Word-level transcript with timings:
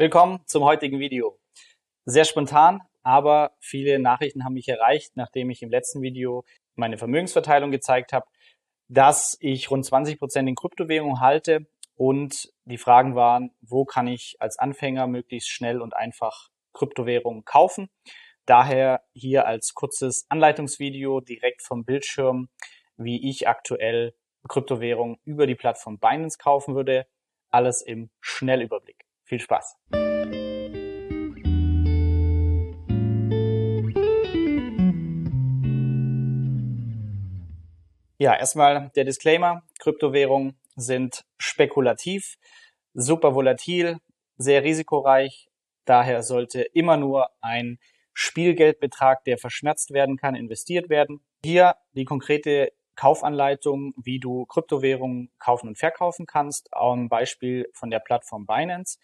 Willkommen 0.00 0.40
zum 0.46 0.64
heutigen 0.64 0.98
Video. 0.98 1.38
Sehr 2.06 2.24
spontan, 2.24 2.80
aber 3.02 3.50
viele 3.60 3.98
Nachrichten 3.98 4.46
haben 4.46 4.54
mich 4.54 4.66
erreicht, 4.66 5.14
nachdem 5.14 5.50
ich 5.50 5.60
im 5.60 5.68
letzten 5.68 6.00
Video 6.00 6.42
meine 6.74 6.96
Vermögensverteilung 6.96 7.70
gezeigt 7.70 8.14
habe, 8.14 8.24
dass 8.88 9.36
ich 9.40 9.70
rund 9.70 9.84
20 9.84 10.18
Prozent 10.18 10.48
in 10.48 10.54
Kryptowährungen 10.54 11.20
halte 11.20 11.66
und 11.96 12.50
die 12.64 12.78
Fragen 12.78 13.14
waren, 13.14 13.50
wo 13.60 13.84
kann 13.84 14.06
ich 14.06 14.36
als 14.40 14.58
Anfänger 14.58 15.06
möglichst 15.06 15.50
schnell 15.50 15.82
und 15.82 15.94
einfach 15.94 16.48
Kryptowährungen 16.72 17.44
kaufen. 17.44 17.90
Daher 18.46 19.02
hier 19.12 19.46
als 19.46 19.74
kurzes 19.74 20.24
Anleitungsvideo 20.30 21.20
direkt 21.20 21.60
vom 21.60 21.84
Bildschirm, 21.84 22.48
wie 22.96 23.28
ich 23.28 23.48
aktuell 23.48 24.14
Kryptowährungen 24.48 25.18
über 25.24 25.46
die 25.46 25.56
Plattform 25.56 25.98
Binance 25.98 26.38
kaufen 26.38 26.74
würde. 26.74 27.06
Alles 27.50 27.82
im 27.82 28.08
Schnellüberblick. 28.22 29.09
Viel 29.30 29.38
Spaß! 29.38 29.76
Ja, 38.18 38.36
erstmal 38.36 38.90
der 38.96 39.04
Disclaimer. 39.04 39.62
Kryptowährungen 39.78 40.58
sind 40.74 41.24
spekulativ, 41.38 42.38
super 42.92 43.36
volatil, 43.36 43.98
sehr 44.36 44.64
risikoreich. 44.64 45.48
Daher 45.84 46.24
sollte 46.24 46.62
immer 46.62 46.96
nur 46.96 47.28
ein 47.40 47.78
Spielgeldbetrag, 48.12 49.22
der 49.22 49.38
verschmerzt 49.38 49.92
werden 49.92 50.16
kann, 50.16 50.34
investiert 50.34 50.88
werden. 50.88 51.24
Hier 51.44 51.76
die 51.92 52.04
konkrete 52.04 52.72
Kaufanleitung, 53.00 53.94
wie 53.96 54.20
du 54.20 54.44
Kryptowährungen 54.44 55.30
kaufen 55.38 55.68
und 55.68 55.78
verkaufen 55.78 56.26
kannst, 56.26 56.68
am 56.72 57.08
Beispiel 57.08 57.66
von 57.72 57.88
der 57.88 57.98
Plattform 57.98 58.44
Binance. 58.44 58.98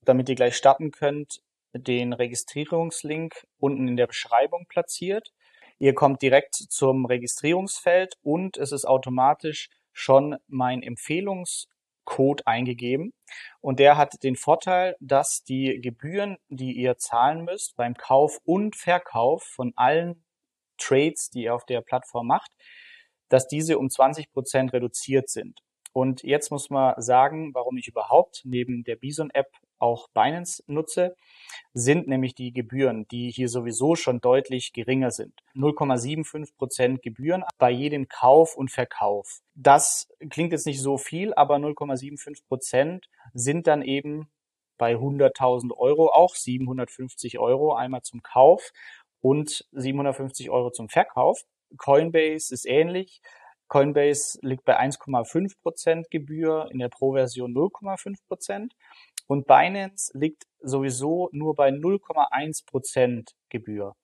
Damit 0.00 0.28
ihr 0.28 0.34
gleich 0.34 0.56
starten 0.56 0.90
könnt, 0.90 1.42
den 1.72 2.12
Registrierungslink 2.12 3.46
unten 3.58 3.86
in 3.86 3.96
der 3.96 4.08
Beschreibung 4.08 4.66
platziert. 4.68 5.32
Ihr 5.78 5.94
kommt 5.94 6.22
direkt 6.22 6.56
zum 6.56 7.06
Registrierungsfeld 7.06 8.16
und 8.20 8.56
es 8.56 8.72
ist 8.72 8.84
automatisch 8.84 9.68
schon 9.92 10.38
mein 10.48 10.82
Empfehlungscode 10.82 12.48
eingegeben. 12.48 13.12
Und 13.60 13.78
der 13.78 13.96
hat 13.96 14.24
den 14.24 14.34
Vorteil, 14.34 14.96
dass 14.98 15.44
die 15.44 15.80
Gebühren, 15.80 16.36
die 16.48 16.72
ihr 16.72 16.96
zahlen 16.96 17.44
müsst 17.44 17.76
beim 17.76 17.94
Kauf 17.94 18.40
und 18.42 18.74
Verkauf 18.74 19.44
von 19.44 19.72
allen 19.76 20.24
Trades, 20.78 21.30
die 21.30 21.44
ihr 21.44 21.54
auf 21.54 21.64
der 21.64 21.80
Plattform 21.80 22.26
macht, 22.26 22.50
dass 23.28 23.48
diese 23.48 23.78
um 23.78 23.90
20 23.90 24.32
Prozent 24.32 24.72
reduziert 24.72 25.28
sind. 25.28 25.60
Und 25.92 26.22
jetzt 26.22 26.50
muss 26.50 26.68
man 26.68 27.00
sagen, 27.00 27.54
warum 27.54 27.78
ich 27.78 27.88
überhaupt 27.88 28.42
neben 28.44 28.84
der 28.84 28.96
Bison-App 28.96 29.50
auch 29.78 30.08
Binance 30.08 30.62
nutze, 30.66 31.16
sind 31.72 32.06
nämlich 32.06 32.34
die 32.34 32.52
Gebühren, 32.52 33.06
die 33.08 33.30
hier 33.30 33.48
sowieso 33.48 33.94
schon 33.96 34.20
deutlich 34.20 34.74
geringer 34.74 35.10
sind. 35.10 35.32
0,75 35.54 36.56
Prozent 36.58 37.02
Gebühren 37.02 37.44
bei 37.58 37.70
jedem 37.70 38.08
Kauf 38.08 38.56
und 38.56 38.70
Verkauf. 38.70 39.40
Das 39.54 40.08
klingt 40.28 40.52
jetzt 40.52 40.66
nicht 40.66 40.82
so 40.82 40.98
viel, 40.98 41.32
aber 41.32 41.56
0,75 41.56 42.46
Prozent 42.46 43.06
sind 43.32 43.66
dann 43.66 43.80
eben 43.80 44.28
bei 44.78 44.96
100.000 44.96 45.72
Euro 45.76 46.10
auch 46.12 46.34
750 46.34 47.38
Euro 47.38 47.74
einmal 47.74 48.02
zum 48.02 48.22
Kauf 48.22 48.70
und 49.22 49.64
750 49.72 50.50
Euro 50.50 50.70
zum 50.70 50.88
Verkauf. 50.88 51.44
Coinbase 51.76 52.52
ist 52.52 52.66
ähnlich. 52.66 53.20
Coinbase 53.68 54.38
liegt 54.42 54.64
bei 54.64 54.78
1,5 54.78 55.60
Prozent 55.60 56.10
Gebühr, 56.10 56.68
in 56.70 56.78
der 56.78 56.88
Pro-Version 56.88 57.52
0,5%. 57.52 58.16
Prozent 58.28 58.74
Und 59.26 59.46
Binance 59.46 60.12
liegt 60.14 60.44
sowieso 60.60 61.28
nur 61.32 61.54
bei 61.54 61.70
0,1 61.70 62.64
Prozent 62.66 63.32
Gebühr. 63.48 63.94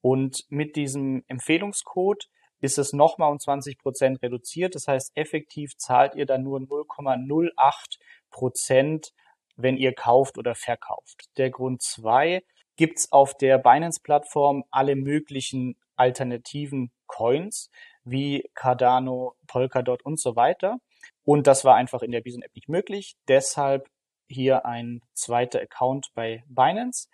Und 0.00 0.44
mit 0.48 0.76
diesem 0.76 1.22
Empfehlungscode 1.28 2.28
ist 2.60 2.78
es 2.78 2.92
nochmal 2.92 3.30
um 3.30 3.38
20 3.38 3.78
Prozent 3.78 4.22
reduziert. 4.22 4.74
Das 4.74 4.88
heißt, 4.88 5.12
effektiv 5.14 5.76
zahlt 5.76 6.14
ihr 6.14 6.26
dann 6.26 6.42
nur 6.42 6.58
0,08%, 6.58 7.98
Prozent, 8.30 9.12
wenn 9.56 9.76
ihr 9.76 9.94
kauft 9.94 10.38
oder 10.38 10.54
verkauft. 10.54 11.26
Der 11.36 11.50
Grund 11.50 11.82
zwei 11.82 12.42
gibt's 12.76 13.12
auf 13.12 13.36
der 13.36 13.58
Binance-Plattform 13.58 14.64
alle 14.70 14.96
möglichen 14.96 15.76
alternativen 15.94 16.90
Coins 17.06 17.70
wie 18.04 18.48
Cardano, 18.54 19.34
Polkadot 19.46 20.04
und 20.04 20.20
so 20.20 20.36
weiter. 20.36 20.78
Und 21.24 21.46
das 21.46 21.64
war 21.64 21.76
einfach 21.76 22.02
in 22.02 22.12
der 22.12 22.20
Bison 22.20 22.42
App 22.42 22.54
nicht 22.54 22.68
möglich. 22.68 23.16
Deshalb 23.28 23.88
hier 24.28 24.66
ein 24.66 25.00
zweiter 25.14 25.60
Account 25.60 26.08
bei 26.14 26.44
Binance. 26.48 27.08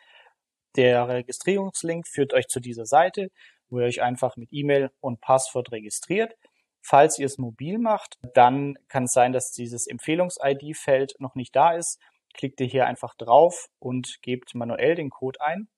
Der 0.77 1.09
Registrierungslink 1.09 2.07
führt 2.07 2.33
euch 2.33 2.47
zu 2.49 2.61
dieser 2.61 2.87
Seite, 2.87 3.31
wo 3.69 3.81
ihr 3.81 3.87
euch 3.87 4.03
einfach 4.03 4.37
mit 4.37 4.49
E-Mail 4.53 4.91
und 5.01 5.21
Passwort 5.21 5.73
registriert. 5.73 6.35
Falls 6.83 7.19
ihr 7.19 7.27
es 7.27 7.39
mobil 7.39 7.79
macht, 7.79 8.19
dann 8.35 8.79
kann 8.89 9.05
es 9.05 9.13
sein, 9.13 9.33
dass 9.33 9.53
dieses 9.53 9.87
Empfehlungs-ID-Feld 9.87 11.17
noch 11.19 11.35
nicht 11.35 11.55
da 11.55 11.73
ist. 11.73 12.01
Klickt 12.33 12.61
ihr 12.61 12.67
hier 12.67 12.87
einfach 12.87 13.15
drauf 13.17 13.69
und 13.79 14.23
gebt 14.23 14.55
manuell 14.55 14.95
den 14.95 15.11
Code 15.11 15.41
ein 15.41 15.69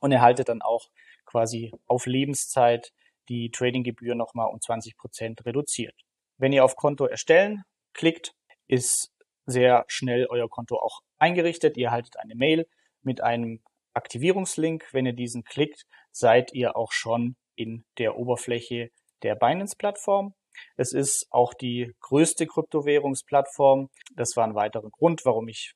und 0.00 0.12
erhaltet 0.12 0.48
dann 0.48 0.62
auch 0.62 0.88
quasi 1.24 1.72
auf 1.86 2.06
Lebenszeit 2.06 2.92
die 3.28 3.50
Tradinggebühr 3.50 4.14
nochmal 4.14 4.48
um 4.48 4.60
20 4.60 4.96
Prozent 4.96 5.44
reduziert. 5.44 5.94
Wenn 6.36 6.52
ihr 6.52 6.64
auf 6.64 6.76
Konto 6.76 7.06
erstellen 7.06 7.62
klickt, 7.92 8.32
ist 8.66 9.10
sehr 9.46 9.84
schnell 9.88 10.26
euer 10.26 10.48
Konto 10.48 10.76
auch 10.76 11.00
eingerichtet. 11.18 11.76
Ihr 11.76 11.86
erhaltet 11.86 12.18
eine 12.18 12.34
Mail 12.34 12.66
mit 13.02 13.20
einem 13.22 13.60
Aktivierungslink. 13.94 14.86
Wenn 14.92 15.06
ihr 15.06 15.14
diesen 15.14 15.42
klickt, 15.42 15.84
seid 16.12 16.52
ihr 16.52 16.76
auch 16.76 16.92
schon 16.92 17.36
in 17.56 17.84
der 17.98 18.16
Oberfläche 18.16 18.90
der 19.22 19.34
Binance-Plattform. 19.34 20.34
Es 20.76 20.92
ist 20.92 21.26
auch 21.30 21.54
die 21.54 21.92
größte 22.00 22.46
Kryptowährungsplattform. 22.46 23.88
Das 24.14 24.36
war 24.36 24.46
ein 24.46 24.54
weiterer 24.54 24.90
Grund, 24.90 25.24
warum 25.24 25.48
ich 25.48 25.74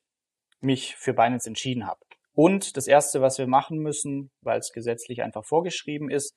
mich 0.61 0.95
für 0.95 1.13
Binance 1.13 1.47
entschieden 1.47 1.85
habe. 1.85 1.99
Und 2.33 2.77
das 2.77 2.87
Erste, 2.87 3.21
was 3.21 3.37
wir 3.37 3.47
machen 3.47 3.79
müssen, 3.79 4.31
weil 4.41 4.59
es 4.59 4.71
gesetzlich 4.71 5.21
einfach 5.21 5.45
vorgeschrieben 5.45 6.09
ist, 6.09 6.33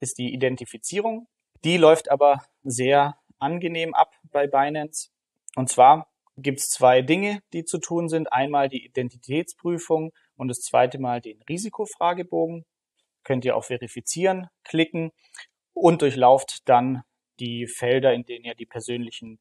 ist 0.00 0.18
die 0.18 0.32
Identifizierung. 0.32 1.28
Die 1.64 1.76
läuft 1.76 2.10
aber 2.10 2.42
sehr 2.62 3.18
angenehm 3.38 3.94
ab 3.94 4.14
bei 4.24 4.46
Binance. 4.46 5.10
Und 5.56 5.68
zwar 5.68 6.08
gibt 6.36 6.60
es 6.60 6.68
zwei 6.68 7.02
Dinge, 7.02 7.40
die 7.52 7.64
zu 7.64 7.78
tun 7.78 8.08
sind. 8.08 8.32
Einmal 8.32 8.68
die 8.68 8.84
Identitätsprüfung 8.84 10.12
und 10.36 10.48
das 10.48 10.60
zweite 10.60 10.98
Mal 10.98 11.20
den 11.20 11.42
Risikofragebogen. 11.48 12.64
Könnt 13.24 13.44
ihr 13.44 13.56
auf 13.56 13.66
Verifizieren 13.66 14.48
klicken 14.64 15.10
und 15.74 16.02
durchlauft 16.02 16.68
dann 16.68 17.02
die 17.38 17.66
Felder, 17.66 18.12
in 18.14 18.24
denen 18.24 18.44
ihr 18.44 18.54
die 18.54 18.66
persönlichen 18.66 19.38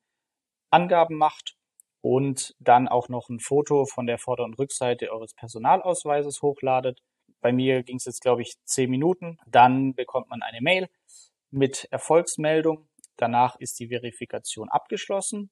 Angaben 0.70 1.16
macht 1.16 1.56
und 2.02 2.56
dann 2.60 2.88
auch 2.88 3.10
noch 3.10 3.30
ein 3.30 3.40
Foto 3.40 3.86
von 3.86 4.06
der 4.06 4.18
Vorder- 4.18 4.46
und 4.46 4.58
Rückseite 4.58 5.12
eures 5.12 5.34
Personalausweises 5.34 6.42
hochladet. 6.42 7.00
Bei 7.42 7.52
mir 7.52 7.84
ging 7.84 7.98
es 7.98 8.06
jetzt, 8.06 8.22
glaube 8.22 8.42
ich, 8.42 8.56
zehn 8.66 8.90
Minuten. 8.90 9.38
Dann 9.48 9.94
bekommt 9.94 10.30
man 10.30 10.42
eine 10.42 10.62
Mail 10.62 10.90
mit 11.52 11.88
Erfolgsmeldung. 11.92 12.88
Danach 13.18 13.56
ist 13.60 13.80
die 13.80 13.90
Verifikation 13.90 14.70
abgeschlossen. 14.70 15.52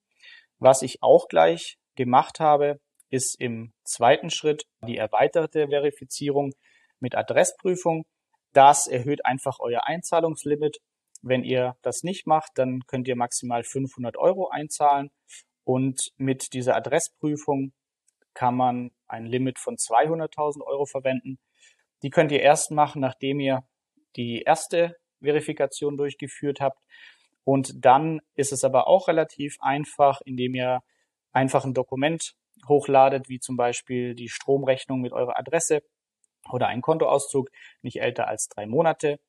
Was 0.59 0.81
ich 0.81 1.01
auch 1.01 1.27
gleich 1.27 1.77
gemacht 1.95 2.39
habe, 2.39 2.79
ist 3.09 3.39
im 3.39 3.73
zweiten 3.83 4.29
Schritt 4.29 4.65
die 4.85 4.97
erweiterte 4.97 5.67
Verifizierung 5.67 6.51
mit 6.99 7.15
Adressprüfung. 7.15 8.05
Das 8.53 8.87
erhöht 8.87 9.25
einfach 9.25 9.59
euer 9.59 9.85
Einzahlungslimit. 9.85 10.77
Wenn 11.21 11.43
ihr 11.43 11.75
das 11.81 12.03
nicht 12.03 12.27
macht, 12.27 12.51
dann 12.55 12.81
könnt 12.87 13.07
ihr 13.07 13.15
maximal 13.15 13.63
500 13.63 14.17
Euro 14.17 14.49
einzahlen 14.49 15.09
und 15.63 16.11
mit 16.17 16.53
dieser 16.53 16.75
Adressprüfung 16.75 17.73
kann 18.33 18.55
man 18.55 18.91
ein 19.07 19.25
Limit 19.25 19.59
von 19.59 19.75
200.000 19.75 20.61
Euro 20.61 20.85
verwenden. 20.85 21.40
Die 22.03 22.09
könnt 22.09 22.32
ihr 22.32 22.41
erst 22.41 22.72
machen, 22.72 23.02
nachdem 23.02 23.40
ihr 23.40 23.64
die 24.16 24.41
erste 24.41 24.96
Verifikation 25.22 25.97
durchgeführt 25.97 26.59
habt. 26.61 26.79
Und 27.44 27.85
dann 27.85 28.20
ist 28.35 28.52
es 28.52 28.64
aber 28.64 28.88
auch 28.88 29.08
relativ 29.08 29.58
einfach, 29.61 30.22
indem 30.26 30.53
ihr 30.55 30.82
einfach 31.32 31.66
ein 31.66 31.73
Dokument 31.73 32.34
hochladet, 32.67 33.29
wie 33.29 33.40
zum 33.40 33.55
Beispiel 33.55 34.16
die 34.16 34.29
Stromrechnung 34.29 35.02
mit 35.02 35.14
eurer 35.14 35.38
Adresse 35.38 35.82
oder 36.52 36.67
ein 36.67 36.82
Kontoauszug, 36.82 37.49
nicht 37.82 38.02
älter 38.02 38.28
als 38.28 38.47
drei 38.47 38.66
Monate. 38.66 39.20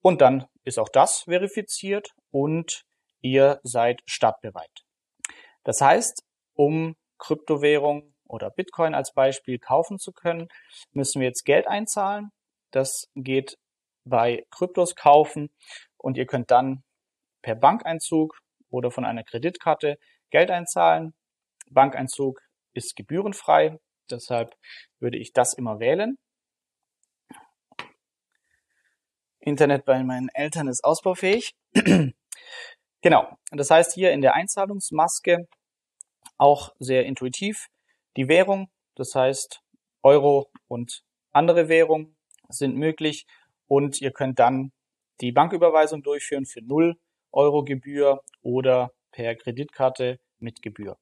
Und 0.00 0.20
dann 0.20 0.46
ist 0.64 0.78
auch 0.78 0.88
das 0.88 1.22
verifiziert 1.22 2.10
und 2.30 2.84
ihr 3.20 3.60
seid 3.62 4.02
startbereit. 4.06 4.84
Das 5.64 5.80
heißt, 5.80 6.24
um 6.54 6.96
Kryptowährung 7.18 8.11
oder 8.32 8.50
Bitcoin 8.50 8.94
als 8.94 9.12
Beispiel 9.12 9.58
kaufen 9.58 9.98
zu 9.98 10.12
können, 10.12 10.48
müssen 10.92 11.20
wir 11.20 11.28
jetzt 11.28 11.44
Geld 11.44 11.66
einzahlen. 11.66 12.32
Das 12.70 13.10
geht 13.14 13.58
bei 14.04 14.46
Kryptos 14.50 14.96
kaufen 14.96 15.50
und 15.98 16.16
ihr 16.16 16.26
könnt 16.26 16.50
dann 16.50 16.82
per 17.42 17.54
Bankeinzug 17.54 18.38
oder 18.70 18.90
von 18.90 19.04
einer 19.04 19.22
Kreditkarte 19.22 19.98
Geld 20.30 20.50
einzahlen. 20.50 21.14
Bankeinzug 21.70 22.40
ist 22.72 22.96
gebührenfrei. 22.96 23.78
Deshalb 24.10 24.56
würde 24.98 25.18
ich 25.18 25.32
das 25.32 25.52
immer 25.52 25.78
wählen. 25.78 26.16
Internet 29.40 29.84
bei 29.84 30.02
meinen 30.02 30.30
Eltern 30.32 30.68
ist 30.68 30.84
ausbaufähig. 30.84 31.54
genau. 33.02 33.36
Das 33.50 33.70
heißt 33.70 33.92
hier 33.92 34.12
in 34.12 34.22
der 34.22 34.34
Einzahlungsmaske 34.34 35.48
auch 36.38 36.74
sehr 36.78 37.04
intuitiv 37.04 37.68
die 38.16 38.28
Währung. 38.28 38.70
Das 38.94 39.14
heißt 39.14 39.62
Euro 40.02 40.50
und 40.68 41.04
andere 41.32 41.68
Währungen 41.68 42.16
sind 42.48 42.76
möglich 42.76 43.26
und 43.66 44.00
ihr 44.00 44.10
könnt 44.10 44.38
dann 44.38 44.72
die 45.20 45.32
Banküberweisung 45.32 46.02
durchführen 46.02 46.46
für 46.46 46.62
0 46.62 46.96
Euro 47.30 47.64
Gebühr 47.64 48.22
oder 48.42 48.92
per 49.12 49.34
Kreditkarte 49.34 50.20
mit 50.38 50.62
Gebühr. 50.62 50.98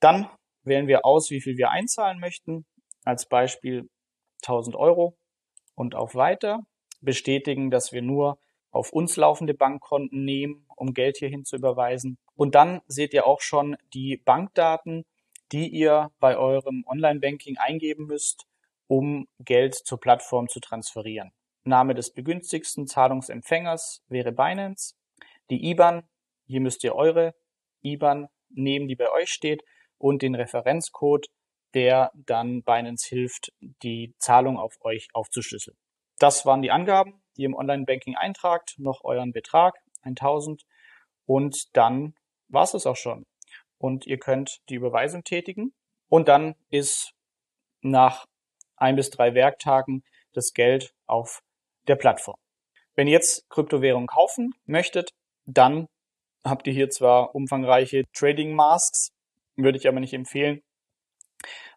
Dann 0.00 0.28
wählen 0.62 0.88
wir 0.88 1.04
aus, 1.04 1.30
wie 1.30 1.40
viel 1.40 1.56
wir 1.56 1.70
einzahlen 1.70 2.18
möchten. 2.18 2.66
Als 3.04 3.28
Beispiel 3.28 3.88
1000 4.42 4.76
Euro 4.76 5.16
und 5.74 5.94
auf 5.94 6.14
Weiter. 6.14 6.60
Bestätigen, 7.00 7.70
dass 7.70 7.92
wir 7.92 8.02
nur 8.02 8.38
auf 8.70 8.92
uns 8.92 9.16
laufende 9.16 9.54
Bankkonten 9.54 10.24
nehmen, 10.24 10.66
um 10.76 10.94
Geld 10.94 11.16
hierhin 11.16 11.44
zu 11.44 11.56
überweisen. 11.56 12.18
Und 12.34 12.54
dann 12.54 12.82
seht 12.86 13.14
ihr 13.14 13.26
auch 13.26 13.40
schon 13.40 13.76
die 13.94 14.16
Bankdaten, 14.16 15.04
die 15.52 15.68
ihr 15.68 16.10
bei 16.20 16.36
eurem 16.36 16.84
Online-Banking 16.86 17.58
eingeben 17.58 18.06
müsst, 18.06 18.46
um 18.86 19.28
Geld 19.38 19.74
zur 19.74 20.00
Plattform 20.00 20.48
zu 20.48 20.60
transferieren. 20.60 21.32
Name 21.64 21.94
des 21.94 22.12
begünstigsten 22.12 22.86
Zahlungsempfängers 22.86 24.02
wäre 24.08 24.32
Binance. 24.32 24.94
Die 25.50 25.70
IBAN, 25.70 26.08
hier 26.46 26.60
müsst 26.60 26.84
ihr 26.84 26.94
eure 26.94 27.34
IBAN 27.82 28.28
nehmen, 28.48 28.88
die 28.88 28.96
bei 28.96 29.10
euch 29.10 29.30
steht, 29.30 29.62
und 29.98 30.22
den 30.22 30.34
Referenzcode, 30.34 31.28
der 31.74 32.10
dann 32.14 32.62
Binance 32.62 33.08
hilft, 33.08 33.52
die 33.60 34.14
Zahlung 34.18 34.58
auf 34.58 34.76
euch 34.80 35.08
aufzuschlüsseln. 35.12 35.76
Das 36.18 36.46
waren 36.46 36.62
die 36.62 36.70
Angaben, 36.70 37.22
die 37.36 37.42
ihr 37.42 37.48
im 37.48 37.54
Online-Banking 37.54 38.16
eintragt, 38.16 38.74
noch 38.78 39.04
euren 39.04 39.32
Betrag, 39.32 39.78
1000, 40.02 40.64
und 41.26 41.76
dann 41.76 42.14
war 42.48 42.64
es 42.64 42.86
auch 42.86 42.96
schon. 42.96 43.26
Und 43.80 44.06
ihr 44.06 44.18
könnt 44.18 44.60
die 44.68 44.74
Überweisung 44.74 45.24
tätigen 45.24 45.72
und 46.10 46.28
dann 46.28 46.54
ist 46.68 47.14
nach 47.80 48.26
ein 48.76 48.94
bis 48.94 49.08
drei 49.08 49.34
Werktagen 49.34 50.04
das 50.32 50.52
Geld 50.52 50.92
auf 51.06 51.40
der 51.88 51.96
Plattform. 51.96 52.36
Wenn 52.94 53.06
ihr 53.06 53.14
jetzt 53.14 53.48
Kryptowährungen 53.48 54.06
kaufen 54.06 54.52
möchtet, 54.66 55.10
dann 55.46 55.86
habt 56.44 56.66
ihr 56.66 56.74
hier 56.74 56.90
zwar 56.90 57.34
umfangreiche 57.34 58.04
Trading 58.12 58.54
Masks, 58.54 59.12
würde 59.56 59.78
ich 59.78 59.88
aber 59.88 60.00
nicht 60.00 60.12
empfehlen, 60.12 60.62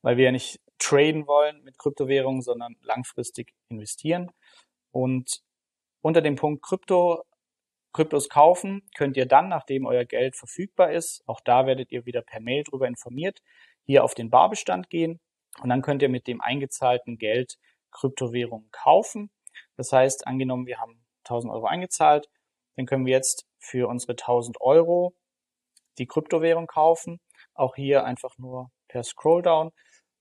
weil 0.02 0.18
wir 0.18 0.26
ja 0.26 0.32
nicht 0.32 0.60
traden 0.80 1.26
wollen 1.26 1.64
mit 1.64 1.78
Kryptowährungen, 1.78 2.42
sondern 2.42 2.76
langfristig 2.82 3.54
investieren. 3.70 4.30
Und 4.92 5.42
unter 6.02 6.22
dem 6.22 6.36
Punkt 6.36 6.64
Krypto, 6.64 7.24
Kryptos 7.94 8.28
kaufen 8.28 8.82
könnt 8.98 9.18
ihr 9.18 9.28
dann, 9.28 9.50
nachdem 9.50 9.86
euer 9.86 10.06
Geld 10.06 10.36
verfügbar 10.36 10.92
ist, 10.92 11.24
auch 11.28 11.40
da 11.42 11.66
werdet 11.66 11.92
ihr 11.92 12.06
wieder 12.06 12.22
per 12.22 12.42
Mail 12.42 12.64
darüber 12.64 12.88
informiert, 12.88 13.42
hier 13.84 14.04
auf 14.04 14.16
den 14.16 14.30
Barbestand 14.30 14.90
gehen 14.90 15.20
und 15.62 15.70
dann 15.70 15.82
könnt 15.82 16.02
ihr 16.02 16.10
mit 16.10 16.28
dem 16.28 16.42
eingezahlten 16.42 17.18
Geld 17.18 17.58
Kryptowährungen 17.92 18.70
kaufen. 18.72 19.32
Das 19.78 19.92
heißt, 19.92 20.28
angenommen, 20.28 20.66
wir 20.66 20.80
haben 20.80 21.06
1000 21.26 21.54
Euro 21.54 21.68
eingezahlt, 21.68 22.28
dann 22.76 22.86
können 22.86 23.06
wir 23.06 23.14
jetzt 23.14 23.46
für 23.60 23.88
unsere 23.88 24.14
1000 24.14 24.60
Euro 24.62 25.16
die 25.98 26.08
Kryptowährung 26.08 26.68
kaufen. 26.68 27.20
Auch 27.54 27.76
hier 27.76 28.04
einfach 28.04 28.38
nur 28.38 28.72
per 28.88 29.04
Scrolldown. 29.04 29.72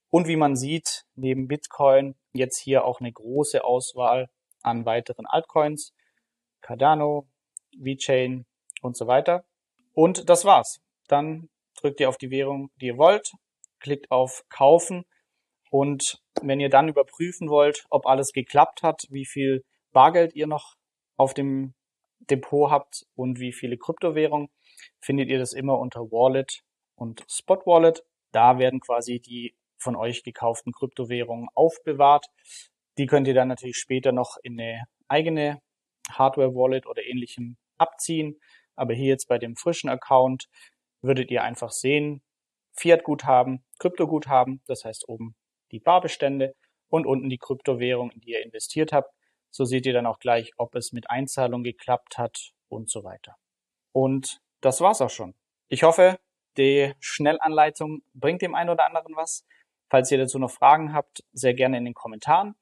Und 0.09 0.27
wie 0.27 0.35
man 0.35 0.55
sieht, 0.55 1.05
neben 1.15 1.47
Bitcoin 1.47 2.15
jetzt 2.33 2.59
hier 2.59 2.85
auch 2.85 2.99
eine 2.99 3.11
große 3.11 3.63
Auswahl 3.63 4.29
an 4.61 4.85
weiteren 4.85 5.25
Altcoins. 5.25 5.93
Cardano, 6.61 7.27
VeChain 7.79 8.45
und 8.81 8.97
so 8.97 9.07
weiter. 9.07 9.45
Und 9.93 10.29
das 10.29 10.45
war's. 10.45 10.81
Dann 11.07 11.49
drückt 11.79 11.99
ihr 11.99 12.09
auf 12.09 12.17
die 12.17 12.31
Währung, 12.31 12.69
die 12.81 12.87
ihr 12.87 12.97
wollt, 12.97 13.31
klickt 13.79 14.11
auf 14.11 14.43
Kaufen 14.49 15.05
und 15.73 16.19
wenn 16.41 16.59
ihr 16.59 16.69
dann 16.69 16.87
überprüfen 16.87 17.49
wollt, 17.49 17.85
ob 17.89 18.05
alles 18.05 18.31
geklappt 18.31 18.83
hat, 18.83 19.01
wie 19.09 19.25
viel 19.25 19.63
Bargeld 19.91 20.35
ihr 20.35 20.45
noch 20.45 20.75
auf 21.17 21.33
dem 21.33 21.73
Depot 22.19 22.69
habt 22.69 23.07
und 23.15 23.39
wie 23.39 23.51
viele 23.51 23.77
Kryptowährungen, 23.77 24.49
findet 24.99 25.29
ihr 25.29 25.39
das 25.39 25.53
immer 25.53 25.79
unter 25.79 26.01
Wallet 26.11 26.61
und 26.95 27.25
Spot 27.27 27.59
Wallet. 27.65 28.03
Da 28.31 28.59
werden 28.59 28.81
quasi 28.81 29.19
die 29.19 29.55
von 29.77 29.95
euch 29.95 30.23
gekauften 30.23 30.73
Kryptowährungen 30.73 31.47
aufbewahrt. 31.55 32.27
Die 32.99 33.07
könnt 33.07 33.27
ihr 33.27 33.33
dann 33.33 33.47
natürlich 33.47 33.77
später 33.77 34.11
noch 34.11 34.37
in 34.43 34.59
eine 34.59 34.83
eigene 35.07 35.59
Hardware 36.09 36.53
Wallet 36.53 36.85
oder 36.85 37.03
ähnlichem 37.03 37.57
abziehen. 37.77 38.39
Aber 38.75 38.93
hier 38.93 39.07
jetzt 39.07 39.27
bei 39.27 39.37
dem 39.37 39.55
frischen 39.55 39.89
Account 39.89 40.49
würdet 41.01 41.31
ihr 41.31 41.43
einfach 41.43 41.71
sehen, 41.71 42.21
Fiat-Guthaben, 42.73 43.63
Krypto-Guthaben, 43.79 44.61
das 44.65 44.83
heißt 44.83 45.07
oben 45.07 45.35
die 45.71 45.79
Barbestände 45.79 46.55
und 46.87 47.05
unten 47.05 47.29
die 47.29 47.37
Kryptowährung, 47.37 48.11
in 48.11 48.21
die 48.21 48.31
ihr 48.31 48.43
investiert 48.43 48.93
habt. 48.93 49.13
So 49.49 49.65
seht 49.65 49.85
ihr 49.85 49.93
dann 49.93 50.05
auch 50.05 50.19
gleich, 50.19 50.51
ob 50.57 50.75
es 50.75 50.91
mit 50.93 51.09
Einzahlung 51.09 51.63
geklappt 51.63 52.17
hat 52.17 52.51
und 52.69 52.89
so 52.89 53.03
weiter. 53.03 53.35
Und 53.91 54.39
das 54.61 54.81
war's 54.81 55.01
auch 55.01 55.09
schon. 55.09 55.35
Ich 55.67 55.83
hoffe, 55.83 56.19
die 56.57 56.93
Schnellanleitung 56.99 58.03
bringt 58.13 58.41
dem 58.41 58.55
einen 58.55 58.69
oder 58.69 58.85
anderen 58.85 59.15
was. 59.15 59.45
Falls 59.89 60.11
ihr 60.11 60.17
dazu 60.17 60.39
noch 60.39 60.51
Fragen 60.51 60.93
habt, 60.93 61.23
sehr 61.33 61.53
gerne 61.53 61.77
in 61.77 61.85
den 61.85 61.93
Kommentaren. 61.93 62.55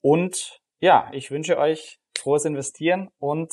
Und 0.00 0.60
ja, 0.80 1.10
ich 1.12 1.30
wünsche 1.30 1.58
euch 1.58 1.98
frohes 2.16 2.44
Investieren 2.44 3.10
und 3.18 3.52